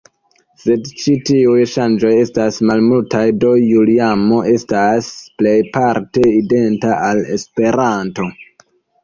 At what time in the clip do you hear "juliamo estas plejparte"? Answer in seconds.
3.73-6.25